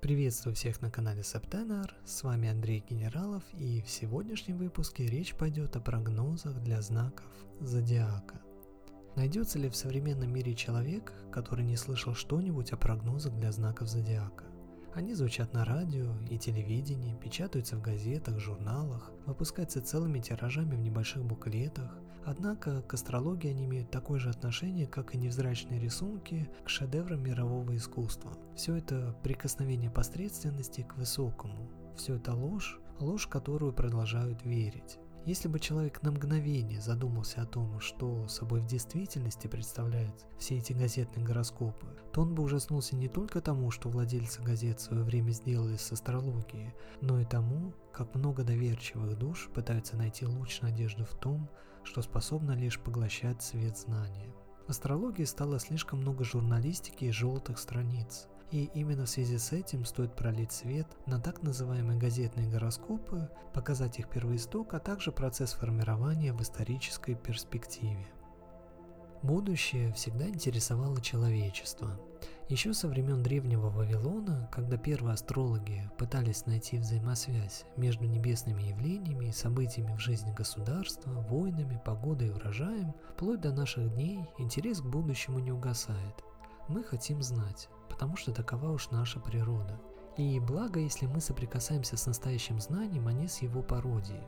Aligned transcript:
Приветствую 0.00 0.54
всех 0.54 0.80
на 0.80 0.92
канале 0.92 1.24
Септенер, 1.24 1.92
с 2.04 2.22
вами 2.22 2.48
Андрей 2.48 2.84
Генералов 2.88 3.42
и 3.54 3.82
в 3.82 3.90
сегодняшнем 3.90 4.56
выпуске 4.56 5.04
речь 5.08 5.34
пойдет 5.34 5.74
о 5.74 5.80
прогнозах 5.80 6.62
для 6.62 6.80
знаков 6.80 7.26
Зодиака. 7.58 8.40
Найдется 9.16 9.58
ли 9.58 9.68
в 9.68 9.74
современном 9.74 10.32
мире 10.32 10.54
человек, 10.54 11.12
который 11.32 11.64
не 11.64 11.76
слышал 11.76 12.14
что-нибудь 12.14 12.70
о 12.70 12.76
прогнозах 12.76 13.34
для 13.34 13.50
знаков 13.50 13.88
Зодиака? 13.88 14.44
Они 14.94 15.14
звучат 15.14 15.52
на 15.52 15.64
радио 15.64 16.14
и 16.30 16.38
телевидении, 16.38 17.16
печатаются 17.16 17.76
в 17.76 17.82
газетах, 17.82 18.38
журналах, 18.38 19.10
выпускаются 19.26 19.82
целыми 19.82 20.20
тиражами 20.20 20.76
в 20.76 20.80
небольших 20.80 21.24
буклетах. 21.24 21.92
Однако 22.30 22.82
к 22.82 22.92
астрологии 22.92 23.48
они 23.48 23.64
имеют 23.64 23.90
такое 23.90 24.18
же 24.18 24.28
отношение, 24.28 24.86
как 24.86 25.14
и 25.14 25.18
невзрачные 25.18 25.80
рисунки 25.80 26.46
к 26.62 26.68
шедеврам 26.68 27.22
мирового 27.22 27.74
искусства. 27.74 28.36
Все 28.54 28.76
это 28.76 29.16
прикосновение 29.22 29.90
посредственности 29.90 30.82
к 30.82 30.98
высокому. 30.98 31.70
Все 31.96 32.16
это 32.16 32.34
ложь, 32.34 32.80
ложь, 33.00 33.26
которую 33.28 33.72
продолжают 33.72 34.44
верить. 34.44 34.98
Если 35.24 35.48
бы 35.48 35.58
человек 35.58 36.02
на 36.02 36.10
мгновение 36.10 36.82
задумался 36.82 37.40
о 37.40 37.46
том, 37.46 37.80
что 37.80 38.28
собой 38.28 38.60
в 38.60 38.66
действительности 38.66 39.46
представляют 39.46 40.26
все 40.38 40.58
эти 40.58 40.74
газетные 40.74 41.24
гороскопы, 41.24 41.86
то 42.12 42.20
он 42.20 42.34
бы 42.34 42.42
ужаснулся 42.42 42.94
не 42.94 43.08
только 43.08 43.40
тому, 43.40 43.70
что 43.70 43.88
владельцы 43.88 44.42
газет 44.42 44.80
в 44.80 44.82
свое 44.82 45.02
время 45.02 45.30
сделали 45.30 45.76
с 45.76 45.92
астрологией, 45.92 46.74
но 47.00 47.20
и 47.20 47.24
тому, 47.24 47.72
как 47.90 48.14
много 48.14 48.44
доверчивых 48.44 49.18
душ 49.18 49.48
пытаются 49.54 49.96
найти 49.96 50.26
луч 50.26 50.60
надежды 50.60 51.04
в 51.04 51.14
том, 51.14 51.48
что 51.88 52.02
способна 52.02 52.52
лишь 52.52 52.78
поглощать 52.78 53.42
свет 53.42 53.78
знания. 53.78 54.30
В 54.66 54.70
астрологии 54.70 55.24
стало 55.24 55.58
слишком 55.58 56.00
много 56.00 56.22
журналистики 56.22 57.06
и 57.06 57.10
желтых 57.10 57.58
страниц. 57.58 58.28
И 58.50 58.64
именно 58.74 59.06
в 59.06 59.08
связи 59.08 59.38
с 59.38 59.52
этим 59.52 59.86
стоит 59.86 60.14
пролить 60.14 60.52
свет 60.52 60.86
на 61.06 61.18
так 61.18 61.42
называемые 61.42 61.98
газетные 61.98 62.46
гороскопы, 62.46 63.30
показать 63.54 63.98
их 63.98 64.10
первоисток, 64.10 64.74
а 64.74 64.80
также 64.80 65.12
процесс 65.12 65.54
формирования 65.54 66.34
в 66.34 66.42
исторической 66.42 67.14
перспективе. 67.14 68.06
Будущее 69.22 69.92
всегда 69.94 70.28
интересовало 70.28 71.00
человечество. 71.00 71.98
Еще 72.48 72.72
со 72.72 72.88
времен 72.88 73.22
древнего 73.22 73.68
Вавилона, 73.68 74.48
когда 74.52 74.76
первые 74.76 75.14
астрологи 75.14 75.90
пытались 75.98 76.46
найти 76.46 76.78
взаимосвязь 76.78 77.64
между 77.76 78.04
небесными 78.04 78.62
явлениями 78.62 79.26
и 79.26 79.32
событиями 79.32 79.94
в 79.96 80.00
жизни 80.00 80.32
государства, 80.32 81.10
войнами, 81.10 81.80
погодой 81.84 82.28
и 82.28 82.30
урожаем, 82.30 82.94
вплоть 83.10 83.40
до 83.40 83.52
наших 83.52 83.92
дней 83.94 84.20
интерес 84.38 84.80
к 84.80 84.86
будущему 84.86 85.40
не 85.40 85.50
угасает. 85.50 86.24
Мы 86.68 86.84
хотим 86.84 87.20
знать, 87.20 87.68
потому 87.88 88.16
что 88.16 88.32
такова 88.32 88.70
уж 88.70 88.90
наша 88.90 89.18
природа. 89.18 89.80
И 90.16 90.38
благо, 90.40 90.80
если 90.80 91.06
мы 91.06 91.20
соприкасаемся 91.20 91.96
с 91.96 92.06
настоящим 92.06 92.60
знанием, 92.60 93.08
а 93.08 93.12
не 93.12 93.28
с 93.28 93.42
его 93.42 93.62
пародией. 93.62 94.22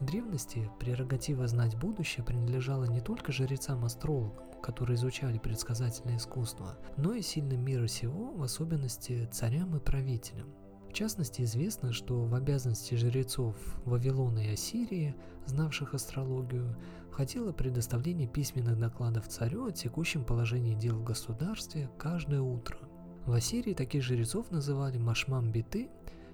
В 0.00 0.04
древности 0.04 0.70
прерогатива 0.80 1.46
знать 1.46 1.76
будущее 1.76 2.24
принадлежала 2.24 2.84
не 2.84 3.00
только 3.00 3.32
жрецам-астрологам, 3.32 4.44
которые 4.62 4.96
изучали 4.96 5.38
предсказательное 5.38 6.16
искусство, 6.16 6.76
но 6.96 7.14
и 7.14 7.22
сильным 7.22 7.64
мира 7.64 7.86
сего, 7.86 8.32
в 8.32 8.42
особенности 8.42 9.28
царям 9.32 9.76
и 9.76 9.80
правителям. 9.80 10.48
В 10.88 10.92
частности, 10.92 11.42
известно, 11.42 11.92
что 11.92 12.24
в 12.24 12.34
обязанности 12.34 12.94
жрецов 12.94 13.56
Вавилона 13.84 14.40
и 14.40 14.52
Ассирии, 14.52 15.14
знавших 15.46 15.94
астрологию, 15.94 16.76
входило 17.10 17.52
предоставление 17.52 18.28
письменных 18.28 18.78
докладов 18.78 19.28
царю 19.28 19.66
о 19.66 19.72
текущем 19.72 20.24
положении 20.24 20.74
дел 20.74 20.96
в 20.96 21.04
государстве 21.04 21.90
каждое 21.98 22.42
утро– 22.42 22.78
в 23.24 23.32
Ассирии 23.34 23.72
таких 23.72 24.02
жрецов 24.02 24.50
называли 24.50 24.98
машмам-биты 24.98 25.88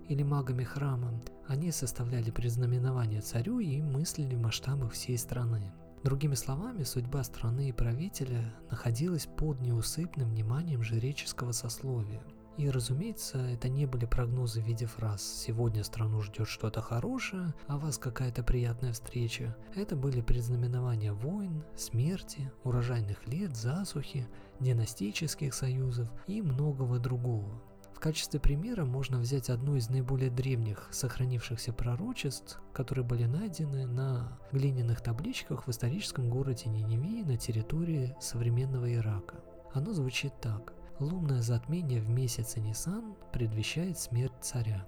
или 0.08 0.22
магами 0.22 0.64
храма. 0.64 1.20
Они 1.48 1.72
составляли 1.72 2.30
предзнаменование 2.30 3.20
царю 3.20 3.58
и 3.58 3.82
мыслили 3.82 4.36
в 4.36 4.40
масштабах 4.40 4.92
всей 4.92 5.18
страны. 5.18 5.72
Другими 6.04 6.34
словами, 6.34 6.84
судьба 6.84 7.24
страны 7.24 7.70
и 7.70 7.72
правителя 7.72 8.54
находилась 8.70 9.26
под 9.26 9.60
неусыпным 9.60 10.28
вниманием 10.28 10.82
жреческого 10.82 11.50
сословия– 11.52 12.22
и, 12.58 12.68
разумеется, 12.70 13.38
это 13.38 13.68
не 13.68 13.86
были 13.86 14.04
прогнозы 14.04 14.60
в 14.60 14.66
виде 14.66 14.84
фраз 14.84 15.22
«сегодня 15.22 15.84
страну 15.84 16.20
ждет 16.22 16.48
что-то 16.48 16.82
хорошее, 16.82 17.54
а 17.68 17.78
вас 17.78 17.98
какая-то 17.98 18.42
приятная 18.42 18.92
встреча». 18.92 19.56
Это 19.76 19.94
были 19.94 20.20
предзнаменования 20.20 21.12
войн, 21.12 21.62
смерти, 21.76 22.50
урожайных 22.64 23.28
лет, 23.28 23.56
засухи, 23.56 24.26
династических 24.58 25.54
союзов 25.54 26.10
и 26.26 26.42
многого 26.42 26.98
другого. 26.98 27.62
В 27.98 28.00
качестве 28.00 28.38
примера 28.38 28.84
можно 28.84 29.18
взять 29.18 29.50
одну 29.50 29.74
из 29.74 29.90
наиболее 29.90 30.30
древних 30.30 30.86
сохранившихся 30.92 31.72
пророчеств, 31.72 32.62
которые 32.72 33.04
были 33.04 33.24
найдены 33.24 33.88
на 33.88 34.38
глиняных 34.52 35.00
табличках 35.00 35.66
в 35.66 35.70
историческом 35.72 36.30
городе 36.30 36.70
Ниневии 36.70 37.24
на 37.24 37.36
территории 37.36 38.14
современного 38.20 38.94
Ирака. 38.94 39.40
Оно 39.74 39.92
звучит 39.94 40.32
так. 40.40 40.74
Лунное 41.00 41.42
затмение 41.42 42.00
в 42.00 42.08
месяце 42.08 42.60
Нисан 42.60 43.16
предвещает 43.32 43.98
смерть 43.98 44.30
царя. 44.40 44.86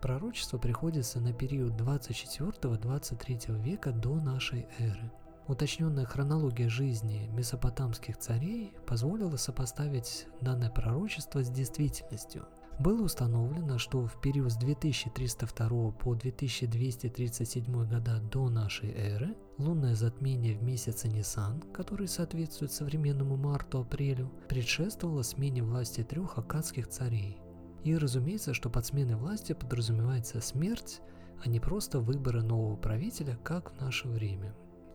Пророчество 0.00 0.56
приходится 0.56 1.18
на 1.18 1.32
период 1.32 1.72
24-23 1.72 3.60
века 3.64 3.90
до 3.90 4.14
нашей 4.14 4.68
эры. 4.78 5.10
Уточненная 5.46 6.06
хронология 6.06 6.68
жизни 6.68 7.28
месопотамских 7.32 8.16
царей 8.18 8.72
позволила 8.86 9.36
сопоставить 9.36 10.26
данное 10.40 10.70
пророчество 10.70 11.42
с 11.42 11.50
действительностью– 11.50 12.46
было 12.80 13.02
установлено, 13.02 13.78
что 13.78 14.04
в 14.06 14.20
период 14.20 14.50
с 14.50 14.56
2302 14.56 15.92
по 15.92 16.14
2237 16.14 17.64
года 17.72 18.20
до 18.32 18.48
нашей 18.48 18.90
эры 18.90 19.36
лунное 19.58 19.94
затмение 19.94 20.58
в 20.58 20.62
месяце 20.62 21.08
Нисан, 21.08 21.62
который 21.72 22.08
соответствует 22.08 22.72
современному 22.72 23.36
марту-апрелю, 23.36 24.28
предшествовало 24.48 25.22
смене 25.22 25.62
власти 25.62 26.02
трех 26.02 26.36
акадских 26.36 26.88
царей. 26.88 27.38
И 27.84 27.96
разумеется, 27.96 28.54
что 28.54 28.70
под 28.70 28.86
сменой 28.86 29.16
власти 29.16 29.52
подразумевается 29.52 30.40
смерть, 30.40 31.00
а 31.44 31.48
не 31.48 31.60
просто 31.60 32.00
выборы 32.00 32.42
нового 32.42 32.76
правителя, 32.76 33.38
как 33.44 33.72
в 33.72 33.80
наше 33.80 34.08
время. 34.08 34.52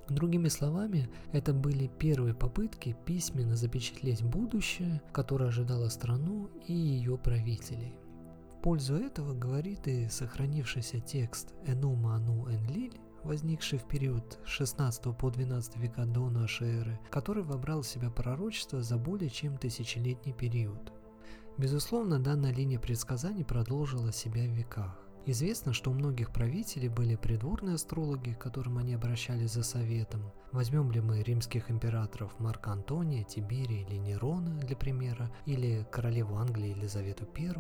Другими 0.09 0.47
словами, 0.47 1.07
это 1.31 1.53
были 1.53 1.87
первые 1.99 2.33
попытки 2.33 2.95
письменно 3.05 3.55
запечатлеть 3.55 4.23
будущее, 4.23 5.01
которое 5.11 5.49
ожидало 5.49 5.89
страну 5.89 6.49
и 6.65 6.73
ее 6.73 7.17
правителей. 7.17 7.95
В 8.51 8.61
пользу 8.61 8.95
этого 8.95 9.33
говорит 9.33 9.87
и 9.87 10.09
сохранившийся 10.09 10.99
текст 10.99 11.53
«Энума 11.65 12.15
Ану 12.15 12.49
Энлиль», 12.49 12.99
возникший 13.23 13.77
в 13.77 13.87
период 13.87 14.39
с 14.45 14.49
16 14.49 15.15
по 15.15 15.29
12 15.29 15.77
века 15.77 16.05
до 16.05 16.29
нашей 16.29 16.79
эры, 16.79 16.99
который 17.11 17.43
вобрал 17.43 17.83
в 17.83 17.87
себя 17.87 18.09
пророчество 18.09 18.81
за 18.81 18.97
более 18.97 19.29
чем 19.29 19.57
тысячелетний 19.57 20.33
период. 20.33 20.91
Безусловно, 21.57 22.19
данная 22.19 22.53
линия 22.53 22.79
предсказаний 22.79 23.45
продолжила 23.45 24.11
себя 24.11 24.43
в 24.43 24.53
веках. 24.53 24.97
Известно, 25.25 25.73
что 25.73 25.91
у 25.91 25.93
многих 25.93 26.31
правителей 26.31 26.89
были 26.89 27.15
придворные 27.15 27.75
астрологи, 27.75 28.33
к 28.33 28.39
которым 28.39 28.77
они 28.77 28.95
обращались 28.95 29.51
за 29.51 29.63
советом. 29.63 30.31
Возьмем 30.51 30.91
ли 30.91 31.01
мы 31.01 31.21
римских 31.21 31.69
императоров 31.69 32.39
Марка 32.39 32.71
Антония, 32.71 33.23
Тиберия 33.23 33.85
или 33.85 33.97
Нерона, 33.97 34.57
для 34.59 34.75
примера, 34.75 35.29
или 35.45 35.85
королеву 35.91 36.37
Англии 36.37 36.69
Елизавету 36.69 37.27
I, 37.37 37.53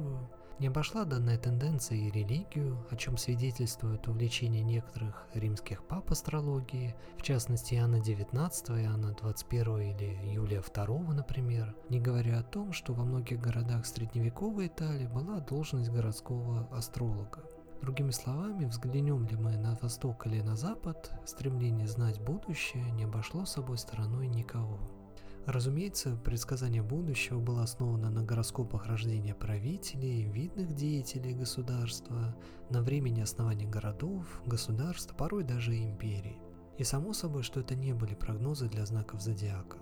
не 0.59 0.67
обошла 0.67 1.05
данная 1.05 1.37
тенденция 1.37 1.97
и 1.97 2.11
религию, 2.11 2.85
о 2.91 2.95
чем 2.95 3.17
свидетельствует 3.17 4.07
увлечение 4.07 4.61
некоторых 4.61 5.27
римских 5.33 5.83
пап 5.83 6.11
астрологией, 6.11 6.95
в 7.17 7.21
частности 7.21 7.75
Иоанна 7.75 7.97
XIX, 7.97 8.51
Иоанна 8.83 9.13
XXI 9.13 9.91
или 9.91 10.33
Юлия 10.33 10.59
II, 10.59 11.13
например, 11.13 11.75
не 11.89 11.99
говоря 11.99 12.39
о 12.39 12.43
том, 12.43 12.73
что 12.73 12.93
во 12.93 13.05
многих 13.05 13.39
городах 13.39 13.85
средневековой 13.85 14.67
Италии 14.67 15.07
была 15.07 15.39
должность 15.39 15.91
городского 15.91 16.67
астролога. 16.71 17.43
Другими 17.81 18.11
словами, 18.11 18.65
взглянем 18.65 19.25
ли 19.25 19.37
мы 19.37 19.55
на 19.55 19.77
восток 19.81 20.27
или 20.27 20.41
на 20.41 20.57
запад, 20.57 21.13
стремление 21.25 21.87
знать 21.87 22.19
будущее 22.19 22.91
не 22.91 23.05
обошло 23.05 23.45
собой 23.45 23.77
стороной 23.77 24.27
никого. 24.27 24.77
Разумеется, 25.45 26.15
предсказание 26.23 26.83
будущего 26.83 27.39
было 27.39 27.63
основано 27.63 28.09
на 28.11 28.23
гороскопах 28.23 28.85
рождения 28.85 29.33
правителей, 29.33 30.23
видных 30.23 30.73
деятелей 30.75 31.33
государства, 31.33 32.35
на 32.69 32.81
времени 32.81 33.21
основания 33.21 33.65
городов, 33.65 34.41
государств, 34.45 35.15
порой 35.15 35.43
даже 35.43 35.75
империй. 35.75 36.37
И 36.77 36.83
само 36.83 37.13
собой, 37.13 37.43
что 37.43 37.59
это 37.61 37.75
не 37.75 37.93
были 37.93 38.13
прогнозы 38.13 38.69
для 38.69 38.85
знаков 38.85 39.21
зодиака. 39.21 39.77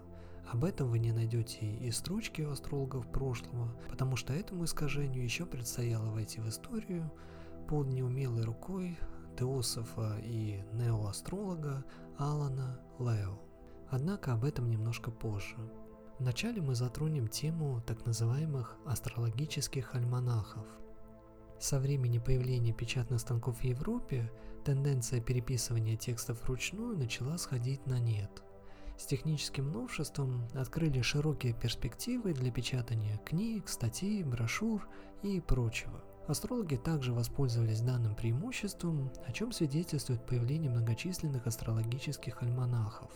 Об 0.51 0.63
этом 0.63 0.89
вы 0.89 0.99
не 0.99 1.11
найдете 1.11 1.65
и 1.65 1.91
строчки 1.91 2.41
у 2.41 2.51
астрологов 2.51 3.11
прошлого, 3.11 3.75
потому 3.89 4.15
что 4.15 4.33
этому 4.33 4.63
искажению 4.63 5.23
еще 5.23 5.45
предстояло 5.45 6.09
войти 6.09 6.39
в 6.39 6.47
историю 6.47 7.11
под 7.67 7.87
неумелой 7.87 8.43
рукой 8.43 8.97
теософа 9.37 10.17
и 10.23 10.63
неоастролога 10.73 11.83
Алана 12.17 12.79
Лео. 12.97 13.46
Однако 13.89 14.33
об 14.33 14.43
этом 14.43 14.69
немножко 14.69 15.11
позже. 15.11 15.55
Вначале 16.19 16.61
мы 16.61 16.75
затронем 16.75 17.27
тему 17.27 17.81
так 17.85 18.05
называемых 18.05 18.75
астрологических 18.85 19.95
альманахов. 19.95 20.65
Со 21.59 21.79
времени 21.79 22.19
появления 22.19 22.73
печатных 22.73 23.19
станков 23.19 23.59
в 23.59 23.63
Европе 23.63 24.31
тенденция 24.65 25.21
переписывания 25.21 25.95
текстов 25.95 26.43
вручную 26.43 26.97
начала 26.97 27.37
сходить 27.37 27.85
на 27.85 27.99
нет. 27.99 28.43
С 28.97 29.05
техническим 29.05 29.71
новшеством 29.71 30.47
открыли 30.55 31.01
широкие 31.01 31.53
перспективы 31.53 32.33
для 32.33 32.51
печатания 32.51 33.17
книг, 33.19 33.69
статей, 33.69 34.23
брошюр 34.23 34.87
и 35.21 35.39
прочего. 35.39 36.03
Астрологи 36.27 36.75
также 36.75 37.13
воспользовались 37.13 37.81
данным 37.81 38.15
преимуществом, 38.15 39.11
о 39.25 39.31
чем 39.31 39.51
свидетельствует 39.51 40.25
появление 40.25 40.69
многочисленных 40.69 41.47
астрологических 41.47 42.41
альманахов. 42.41 43.11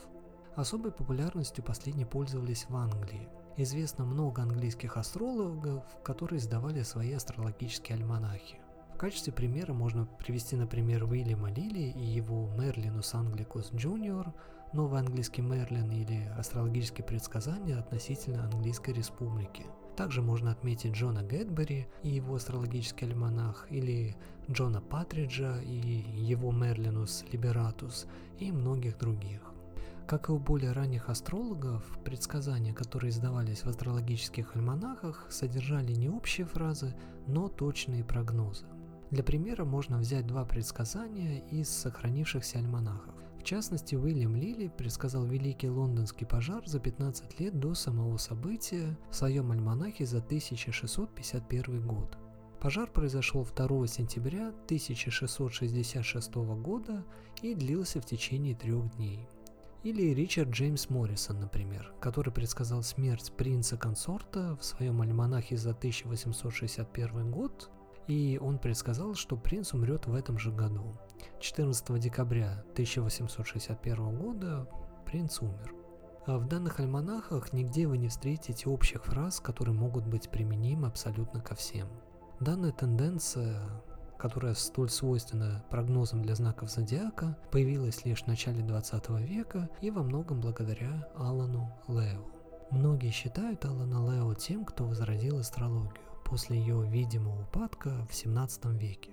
Особой 0.56 0.92
популярностью 0.92 1.64
последние 1.64 2.06
пользовались 2.06 2.66
в 2.68 2.76
Англии. 2.76 3.30
Известно 3.58 4.06
много 4.06 4.42
английских 4.42 4.98
астрологов, 4.98 5.84
которые 6.04 6.40
издавали 6.40 6.84
свои 6.84 7.14
астрологические 7.14 7.98
альманахи. 7.98 8.60
В 8.94 8.98
качестве 8.98 9.34
примера 9.34 9.74
можно 9.74 10.06
привести, 10.06 10.56
например, 10.56 11.06
Уильяма 11.06 11.50
Лили 11.52 11.92
и 11.92 12.04
его 12.04 12.50
Merlinus 12.58 13.14
Anglicus 13.14 13.72
Junior, 13.74 14.34
Новый 14.74 15.00
английский 15.00 15.42
Мерлин 15.42 15.90
или 15.92 16.28
астрологические 16.38 17.06
предсказания 17.06 17.78
относительно 17.78 18.46
Английской 18.46 18.94
Республики– 18.94 19.66
также 19.96 20.22
можно 20.22 20.52
отметить 20.52 20.94
Джона 20.94 21.22
Гэдбери 21.22 21.88
и 22.02 22.10
его 22.10 22.36
астрологический 22.36 23.08
альманах, 23.08 23.68
или 23.70 24.16
Джона 24.50 24.82
Патриджа 24.82 25.62
и 25.62 25.76
его 25.76 26.52
Merlinus 26.52 27.26
Liberatus 27.32 28.08
и 28.40 28.52
многих 28.52 28.98
других. 28.98 29.51
Как 30.12 30.28
и 30.28 30.34
у 30.34 30.40
более 30.40 30.74
ранних 30.74 31.08
астрологов, 31.08 31.98
предсказания, 32.04 32.74
которые 32.74 33.12
издавались 33.12 33.64
в 33.64 33.68
астрологических 33.68 34.58
альманахах, 34.58 35.26
содержали 35.30 35.94
не 35.94 36.10
общие 36.10 36.46
фразы, 36.46 36.94
но 37.28 37.48
точные 37.48 38.04
прогнозы. 38.04 38.66
Для 39.10 39.24
примера 39.24 39.64
можно 39.64 40.00
взять 40.00 40.28
два 40.28 40.44
предсказания 40.44 41.40
из 41.48 41.70
сохранившихся 41.70 42.60
альманахов. 42.60 43.16
В 43.40 43.44
частности, 43.44 43.96
Уильям 43.96 44.36
Лили 44.36 44.68
предсказал 44.68 45.24
Великий 45.24 45.70
Лондонский 45.70 46.28
пожар 46.28 46.68
за 46.68 46.82
15 46.82 47.40
лет 47.40 47.58
до 47.58 47.74
самого 47.74 48.18
события 48.18 48.98
в 49.12 49.16
своем 49.16 49.50
альманахе 49.54 50.06
за 50.06 50.18
1651 50.18 51.88
год. 51.88 52.18
Пожар 52.60 52.92
произошел 52.92 53.46
2 53.46 53.88
сентября 53.88 54.50
1666 54.66 56.36
года 56.36 57.06
и 57.42 57.56
длился 57.56 58.02
в 58.02 58.06
течение 58.06 58.56
трех 58.58 58.94
дней. 58.98 59.26
Или 59.84 60.14
Ричард 60.14 60.50
Джеймс 60.50 60.90
Моррисон, 60.90 61.40
например, 61.40 61.92
который 62.00 62.32
предсказал 62.32 62.84
смерть 62.84 63.32
принца-консорта 63.36 64.56
в 64.56 64.64
своем 64.64 65.02
альманахе 65.02 65.58
за 65.58 65.72
1861 65.72 67.32
год, 67.32 67.72
и 68.08 68.40
он 68.42 68.60
предсказал, 68.60 69.16
что 69.16 69.38
принц 69.38 69.74
умрет 69.74 70.06
в 70.06 70.14
этом 70.14 70.38
же 70.38 70.52
году. 70.52 70.94
14 71.40 72.00
декабря 72.00 72.64
1861 72.74 74.16
года 74.16 74.68
принц 75.06 75.42
умер. 75.42 75.74
А 76.28 76.38
в 76.38 76.48
данных 76.48 76.80
альманахах 76.80 77.52
нигде 77.52 77.88
вы 77.88 77.98
не 77.98 78.10
встретите 78.10 78.70
общих 78.70 79.06
фраз, 79.06 79.40
которые 79.40 79.74
могут 79.74 80.06
быть 80.06 80.30
применимы 80.30 80.88
абсолютно 80.88 81.42
ко 81.42 81.56
всем. 81.56 81.88
Данная 82.40 82.72
тенденция, 82.72 83.84
которая 84.22 84.54
столь 84.54 84.92
свойственна 84.92 85.66
прогнозам 85.72 86.22
для 86.22 86.36
знаков 86.36 86.70
зодиака, 86.70 87.36
появилась 87.50 88.06
лишь 88.06 88.22
в 88.22 88.28
начале 88.28 88.62
20 88.62 89.10
века 89.22 89.68
и 89.82 89.90
во 89.90 90.04
многом 90.04 90.42
благодаря 90.42 91.10
Алану 91.16 91.74
Лео. 91.88 92.24
Многие 92.70 93.10
считают 93.10 93.66
Алана 93.66 94.14
Лео 94.14 94.36
тем, 94.36 94.64
кто 94.64 94.86
возродил 94.86 95.40
астрологию 95.40 95.96
после 96.24 96.60
ее 96.60 96.88
видимого 96.88 97.42
упадка 97.42 98.06
в 98.12 98.14
17 98.14 98.66
веке. 98.80 99.10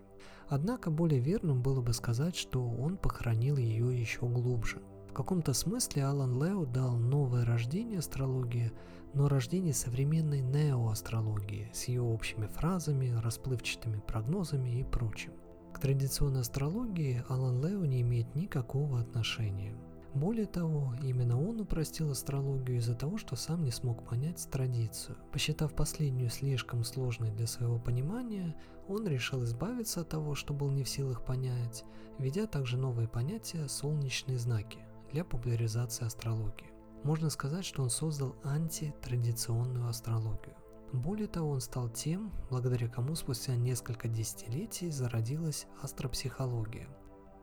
Однако 0.46 0.90
более 0.90 1.20
верным 1.20 1.62
было 1.62 1.80
бы 1.80 1.94
сказать, 1.94 2.36
что 2.36 2.68
он 2.68 2.98
похоронил 2.98 3.56
ее 3.56 3.98
еще 3.98 4.26
глубже. 4.26 4.82
Каком-то 5.18 5.52
смысле 5.52 6.04
Алан 6.04 6.40
Лео 6.40 6.64
дал 6.64 6.96
новое 6.96 7.44
рождение 7.44 7.98
астрологии, 7.98 8.70
но 9.14 9.28
рождение 9.28 9.74
современной 9.74 10.42
неоастрологии 10.42 11.68
с 11.74 11.88
ее 11.88 12.02
общими 12.02 12.46
фразами, 12.46 13.18
расплывчатыми 13.20 14.00
прогнозами 14.06 14.78
и 14.78 14.84
прочим. 14.84 15.32
К 15.74 15.80
традиционной 15.80 16.42
астрологии 16.42 17.24
Алан 17.28 17.60
Лео 17.60 17.84
не 17.84 18.02
имеет 18.02 18.32
никакого 18.36 19.00
отношения. 19.00 19.74
Более 20.14 20.46
того, 20.46 20.94
именно 21.02 21.36
он 21.36 21.60
упростил 21.60 22.12
астрологию 22.12 22.78
из-за 22.78 22.94
того, 22.94 23.18
что 23.18 23.34
сам 23.34 23.64
не 23.64 23.72
смог 23.72 24.04
понять 24.04 24.48
традицию. 24.52 25.16
Посчитав 25.32 25.74
последнюю 25.74 26.30
слишком 26.30 26.84
сложной 26.84 27.32
для 27.32 27.48
своего 27.48 27.80
понимания, 27.80 28.54
он 28.86 29.04
решил 29.08 29.42
избавиться 29.42 30.02
от 30.02 30.10
того, 30.10 30.36
что 30.36 30.54
был 30.54 30.70
не 30.70 30.84
в 30.84 30.88
силах 30.88 31.24
понять, 31.24 31.84
введя 32.20 32.46
также 32.46 32.78
новые 32.78 33.08
понятия 33.08 33.66
«солнечные 33.66 34.38
знаки» 34.38 34.78
для 35.12 35.24
популяризации 35.24 36.04
астрологии. 36.06 36.70
Можно 37.04 37.30
сказать, 37.30 37.64
что 37.64 37.82
он 37.82 37.90
создал 37.90 38.36
антитрадиционную 38.44 39.88
астрологию. 39.88 40.56
Более 40.92 41.28
того, 41.28 41.50
он 41.50 41.60
стал 41.60 41.88
тем, 41.88 42.32
благодаря 42.50 42.88
кому 42.88 43.14
спустя 43.14 43.54
несколько 43.54 44.08
десятилетий 44.08 44.90
зародилась 44.90 45.66
астропсихология, 45.82 46.88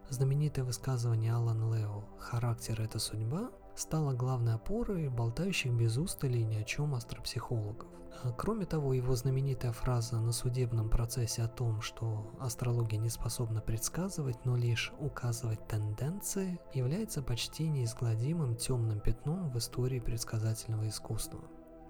Знаменитое 0.09 0.63
высказывание 0.63 1.33
Алана 1.33 1.75
Лео 1.75 2.03
«Характер– 2.19 2.79
это 2.83 2.99
судьба» 2.99 3.49
стало 3.75 4.13
главной 4.13 4.55
опорой 4.55 5.09
болтающих 5.09 5.71
без 5.73 5.97
устали 5.97 6.39
ни 6.39 6.55
о 6.55 6.63
чем 6.63 6.95
астропсихологов. 6.95 7.89
А 8.23 8.31
кроме 8.31 8.65
того, 8.65 8.93
его 8.93 9.13
знаменитая 9.15 9.73
фраза 9.73 10.19
на 10.19 10.31
судебном 10.31 10.89
процессе 10.89 11.43
о 11.43 11.47
том, 11.47 11.81
что 11.81 12.31
астрология 12.39 12.97
не 12.97 13.09
способна 13.09 13.61
предсказывать, 13.61 14.45
но 14.45 14.55
лишь 14.55 14.93
указывать 14.99 15.67
тенденции, 15.67 16.59
является 16.73 17.21
почти 17.21 17.67
неизгладимым 17.67 18.55
темным 18.55 19.01
пятном 19.01 19.49
в 19.49 19.57
истории 19.57 19.99
предсказательного 19.99 20.87
искусства. 20.87 21.41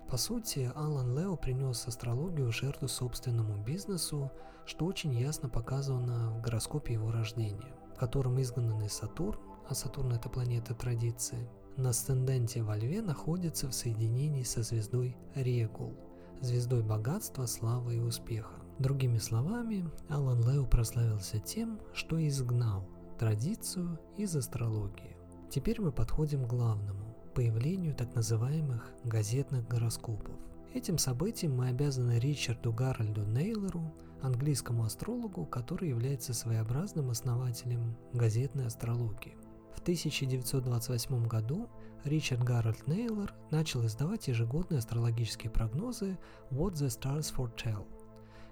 По 0.10 0.18
сути, 0.18 0.72
Алан 0.76 1.18
Лео 1.18 1.36
принес 1.36 1.88
астрологию 1.88 2.52
жертву 2.52 2.88
собственному 2.88 3.64
бизнесу, 3.64 4.32
что 4.66 4.86
очень 4.86 5.14
ясно 5.14 5.50
показано 5.50 6.32
в 6.32 6.42
гороскопе 6.42 6.94
его 6.94 7.12
рождения– 7.12 7.76
в 7.96 7.98
котором 7.98 8.42
изгнанный 8.42 8.90
Сатурн, 8.90 9.40
а 9.70 9.74
Сатурн 9.74 10.12
это 10.12 10.30
планета 10.30 10.76
традиции, 10.76 11.50
на 11.78 11.90
асценденте 11.90 12.64
во 12.64 12.78
Льве 12.78 13.02
находится 13.02 13.68
в 13.68 13.74
соединении 13.74 14.44
со 14.44 14.64
звездой 14.64 15.18
Регул, 15.36 15.94
звездой 16.42 16.84
богатства, 16.84 17.46
славы 17.46 17.96
и 17.96 18.00
успеха. 18.00 18.54
Другими 18.80 19.18
словами, 19.18 19.90
Алан 20.10 20.42
Лео 20.42 20.66
прославился 20.66 21.40
тем, 21.40 21.80
что 21.94 22.26
изгнал 22.28 22.88
традицию 23.18 24.00
из 24.18 24.36
астрологии. 24.36 25.16
Теперь 25.50 25.82
мы 25.82 25.92
подходим 25.92 26.46
к 26.46 26.50
главному– 26.50 27.16
появлению 27.36 27.96
так 27.96 28.16
называемых 28.16 28.92
газетных 29.04 29.68
гороскопов. 29.68 30.36
Этим 30.74 30.98
событием 30.98 31.56
мы 31.56 31.70
обязаны 31.70 32.20
Ричарду 32.20 32.74
Гарольду 32.74 33.24
Нейлору, 33.24 33.94
английскому 34.22 34.84
астрологу, 34.84 35.46
который 35.46 35.90
является 35.90 36.34
своеобразным 36.34 37.10
основателем 37.10 37.96
газетной 38.14 38.66
астрологии. 38.66 39.38
В 39.76 39.80
1928 39.82 41.28
году 41.28 41.70
Ричард 42.04 42.44
Гарольд 42.44 42.88
Нейлор 42.88 43.34
начал 43.52 43.86
издавать 43.86 44.28
ежегодные 44.28 44.80
астрологические 44.80 45.52
прогнозы 45.52 46.18
What 46.50 46.74
the 46.74 46.88
Stars 46.88 47.34
Foretell. 47.36 47.86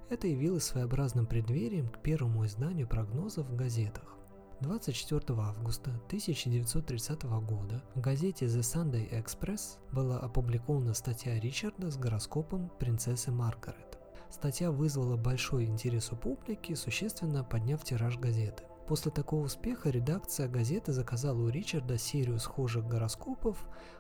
Это 0.10 0.28
явилось 0.28 0.66
своеобразным 0.66 1.26
преддверием 1.26 1.88
к 1.88 2.00
первому 2.00 2.46
изданию 2.46 2.88
прогнозов 2.88 3.48
в 3.48 3.56
газетах. 3.56 4.16
24 4.60 5.22
августа 5.40 5.92
1930 6.08 7.24
года 7.24 7.84
в 7.96 8.02
газете 8.02 8.46
The 8.46 8.62
Sunday 8.62 9.10
Express 9.12 9.80
была 9.92 10.20
опубликована 10.20 10.94
статья 10.94 11.40
Ричарда 11.40 11.90
с 11.90 11.98
гороскопом 11.98 12.72
принцессы 12.80 13.32
Маргарет. 13.32 13.98
Статья 14.30 14.72
вызвала 14.72 15.16
большой 15.16 15.66
интерес 15.66 16.12
у 16.12 16.16
публики, 16.16 16.74
существенно 16.74 17.44
подняв 17.44 17.84
тираж 17.84 18.18
газеты. 18.18 18.64
После 18.88 19.12
такого 19.12 19.46
успеха 19.46 19.90
редакция 19.90 20.50
газеты 20.50 20.92
заказала 20.92 21.40
у 21.40 21.48
Ричарда 21.48 21.98
серию 21.98 22.40
схожих 22.40 22.86
гороскопов, 22.86 23.58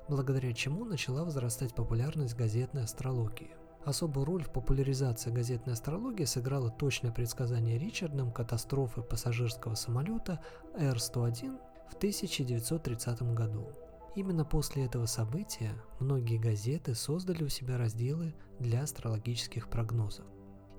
благодаря 0.09 0.51
чему 0.53 0.83
начала 0.83 1.23
возрастать 1.23 1.73
популярность 1.73 2.35
газетной 2.35 2.83
астрологии. 2.83 3.55
Особую 3.85 4.25
роль 4.25 4.43
в 4.43 4.51
популяризации 4.51 5.29
газетной 5.29 5.73
астрологии 5.73 6.25
сыграло 6.25 6.69
точное 6.69 7.11
предсказание 7.11 7.77
Ричардом 7.77 8.31
катастрофы 8.31 9.01
пассажирского 9.01 9.75
самолета 9.75 10.41
Р-101 10.77 11.59
в 11.89 11.95
1930 11.95 13.33
году. 13.33 13.67
Именно 14.15 14.45
после 14.45 14.85
этого 14.85 15.05
события 15.05 15.73
многие 15.99 16.37
газеты 16.37 16.93
создали 16.93 17.43
у 17.43 17.49
себя 17.49 17.77
разделы 17.77 18.33
для 18.59 18.83
астрологических 18.83 19.69
прогнозов. 19.69 20.25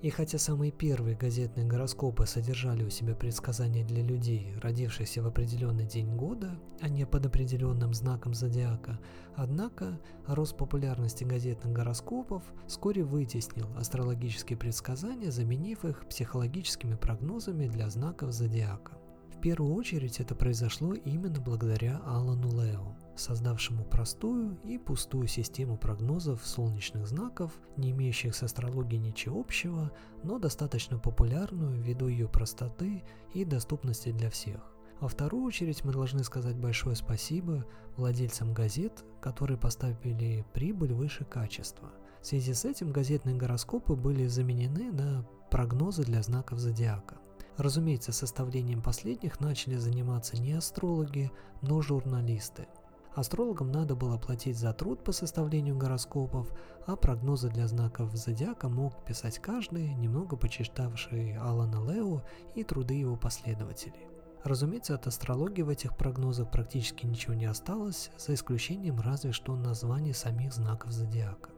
И 0.05 0.11
хотя 0.11 0.37
самые 0.37 0.71
первые 0.71 1.17
газетные 1.17 1.65
гороскопы 1.65 2.27
содержали 2.27 2.83
у 2.83 2.91
себя 2.91 3.15
предсказания 3.15 3.83
для 3.83 4.03
людей, 4.03 4.53
родившихся 4.61 5.23
в 5.23 5.25
определенный 5.25 5.87
день 5.87 6.15
года, 6.15 6.59
а 6.79 6.89
не 6.89 7.07
под 7.07 7.25
определенным 7.25 7.91
знаком 7.91 8.35
зодиака, 8.35 8.99
однако 9.33 9.99
рост 10.27 10.55
популярности 10.57 11.23
газетных 11.23 11.73
гороскопов 11.73 12.43
вскоре 12.67 13.03
вытеснил 13.03 13.67
астрологические 13.75 14.59
предсказания, 14.59 15.31
заменив 15.31 15.83
их 15.83 16.07
психологическими 16.07 16.93
прогнозами 16.93 17.67
для 17.67 17.89
знаков 17.89 18.31
зодиака. 18.31 18.99
В 19.35 19.41
первую 19.41 19.73
очередь 19.73 20.19
это 20.19 20.35
произошло 20.35 20.93
именно 20.93 21.41
благодаря 21.41 21.99
Алану 22.05 22.51
Лео 22.51 22.95
создавшему 23.15 23.83
простую 23.85 24.57
и 24.63 24.77
пустую 24.77 25.27
систему 25.27 25.77
прогнозов 25.77 26.45
солнечных 26.45 27.07
знаков, 27.07 27.51
не 27.77 27.91
имеющих 27.91 28.35
с 28.35 28.43
астрологией 28.43 29.01
ничего 29.01 29.39
общего, 29.39 29.91
но 30.23 30.39
достаточно 30.39 30.97
популярную 30.97 31.81
ввиду 31.81 32.07
ее 32.07 32.27
простоты 32.27 33.03
и 33.33 33.45
доступности 33.45 34.11
для 34.11 34.29
всех. 34.29 34.75
Во 34.99 35.07
вторую 35.07 35.43
очередь 35.43 35.83
мы 35.83 35.91
должны 35.91 36.23
сказать 36.23 36.55
большое 36.55 36.95
спасибо 36.95 37.65
владельцам 37.97 38.53
газет, 38.53 39.03
которые 39.21 39.57
поставили 39.57 40.45
прибыль 40.53 40.93
выше 40.93 41.25
качества. 41.25 41.91
В 42.21 42.25
связи 42.25 42.53
с 42.53 42.65
этим 42.65 42.91
газетные 42.91 43.35
гороскопы 43.35 43.95
были 43.95 44.27
заменены 44.27 44.91
на 44.91 45.27
прогнозы 45.51 46.03
для 46.03 46.23
знаков 46.23 46.59
зодиака. 46.59 47.17
Разумеется, 47.57 48.11
составлением 48.11 48.81
последних 48.81 49.39
начали 49.39 49.75
заниматься 49.75 50.41
не 50.41 50.53
астрологи, 50.53 51.31
но 51.61 51.81
журналисты– 51.81 52.67
Астрологам 53.15 53.71
надо 53.71 53.95
было 53.95 54.17
платить 54.17 54.57
за 54.57 54.73
труд 54.73 55.01
по 55.01 55.13
составлению 55.13 55.77
гороскопов, 55.77 56.51
а 56.85 56.97
прогнозы 56.97 57.49
для 57.49 57.65
знаков 57.65 58.13
зодиака 58.13 58.67
мог 58.67 59.05
писать 59.05 59.39
каждый, 59.39 59.93
немного 59.93 60.35
почитавший 60.35 61.37
Алана 61.37 61.81
Лео 61.89 62.23
и 62.55 62.65
труды 62.65 62.95
его 62.95 63.15
последователей. 63.15 64.05
Разумеется, 64.43 64.95
от 64.95 65.07
астрологии 65.07 65.61
в 65.61 65.69
этих 65.69 65.95
прогнозах 65.95 66.51
практически 66.51 67.05
ничего 67.05 67.33
не 67.33 67.45
осталось, 67.45 68.11
за 68.17 68.33
исключением 68.33 68.99
разве 68.99 69.31
что 69.31 69.55
названий 69.55 70.13
самих 70.13 70.53
знаков 70.53 70.91
зодиака. 70.91 71.51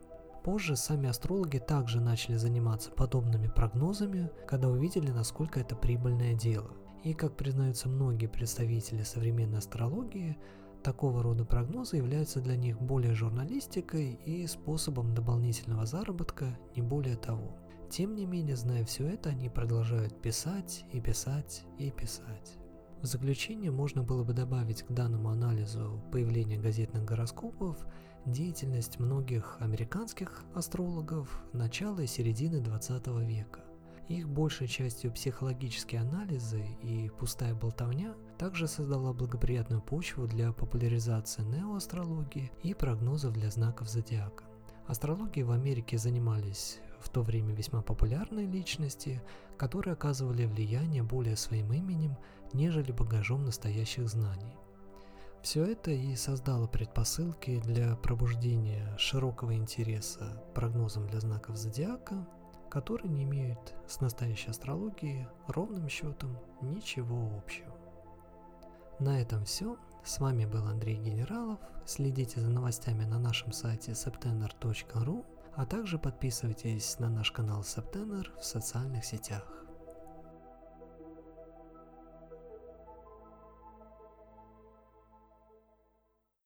Позже 0.43 0.75
сами 0.75 1.09
астрологи 1.09 1.57
также 1.57 1.99
начали 1.99 2.35
заниматься 2.35 2.91
подобными 2.91 3.47
прогнозами, 3.47 4.29
когда 4.47 4.69
увидели, 4.69 5.09
насколько 5.09 5.59
это 5.59 5.75
прибыльное 5.75 6.35
дело. 6.35 6.69
И, 7.03 7.13
как 7.13 7.35
признаются 7.35 7.89
многие 7.89 8.27
представители 8.27 9.01
современной 9.01 9.57
астрологии, 9.57 10.37
Такого 10.87 11.21
рода 11.21 11.43
прогнозы 11.43 11.97
являются 11.97 12.39
для 12.39 12.55
них 12.55 12.79
более 12.79 13.13
журналистикой 13.13 14.13
и 14.25 14.47
способом 14.47 15.13
дополнительного 15.13 15.85
заработка, 15.85 16.57
не 16.77 16.81
более 16.81 17.17
того. 17.17 17.57
Тем 17.89 18.15
не 18.15 18.25
менее, 18.25 18.55
зная 18.55 18.85
все 18.85 19.05
это, 19.05 19.31
они 19.31 19.49
продолжают 19.49 20.21
писать 20.21 20.85
и 20.93 21.01
писать 21.01 21.65
и 21.77 21.91
писать. 21.91 22.57
В 23.01 23.05
заключение 23.05 23.69
можно 23.69 24.01
было 24.01 24.23
бы 24.23 24.31
добавить 24.31 24.83
к 24.83 24.91
данному 24.93 25.27
анализу 25.27 26.01
появления 26.09 26.57
газетных 26.57 27.03
гороскопов 27.03 27.85
деятельность 28.25 28.97
многих 28.97 29.57
американских 29.59 30.45
астрологов 30.55 31.43
начала 31.51 31.99
и 31.99 32.07
середины 32.07 32.61
20 32.61 33.07
века. 33.27 33.59
Их 34.09 34.29
большей 34.29 34.67
частью 34.67 35.11
психологические 35.11 36.01
анализы 36.01 36.65
и 36.81 37.09
пустая 37.19 37.53
болтовня 37.53 38.15
также 38.37 38.67
создала 38.67 39.11
благоприятную 39.11 39.81
почву 39.81 40.27
для 40.27 40.53
популяризации 40.53 41.41
неоастрологии 41.41 42.51
и 42.63 42.73
прогнозов 42.73 43.33
для 43.33 43.51
знаков 43.51 43.89
зодиака. 43.89 44.45
Астрологией 44.87 45.43
в 45.43 45.51
Америке 45.51 45.97
занимались 45.97 46.79
в 47.01 47.09
то 47.09 47.21
время 47.21 47.53
весьма 47.53 47.81
популярные 47.81 48.47
личности, 48.47 49.21
которые 49.57 49.93
оказывали 49.93 50.45
влияние 50.45 51.03
более 51.03 51.35
своим 51.35 51.73
именем, 51.73 52.15
нежели 52.53 52.93
багажом 52.93 53.43
настоящих 53.43 54.07
знаний. 54.07 54.55
Все 55.41 55.65
это 55.65 55.91
и 55.91 56.15
создало 56.15 56.67
предпосылки 56.67 57.59
для 57.59 57.95
пробуждения 57.97 58.97
широкого 58.97 59.53
интереса 59.55 60.43
прогнозам 60.55 61.07
для 61.07 61.19
знаков 61.19 61.57
зодиака, 61.57 62.27
которые 62.69 63.09
не 63.09 63.23
имеют 63.23 63.75
с 63.87 64.01
настоящей 64.01 64.49
астрологией 64.49 65.27
ровным 65.47 65.89
счетом 65.89 66.37
ничего 66.61 67.31
общего. 67.37 67.75
На 68.99 69.21
этом 69.21 69.45
все. 69.45 69.77
С 70.03 70.19
вами 70.19 70.45
был 70.45 70.65
Андрей 70.65 70.97
Генералов. 70.97 71.59
Следите 71.85 72.39
за 72.39 72.49
новостями 72.49 73.03
на 73.03 73.19
нашем 73.19 73.51
сайте 73.51 73.91
septener.ru, 73.91 75.25
а 75.55 75.65
также 75.65 75.99
подписывайтесь 75.99 76.97
на 76.99 77.09
наш 77.09 77.31
канал 77.31 77.61
Septener 77.61 78.27
в 78.39 78.43
социальных 78.43 79.05
сетях. 79.05 79.66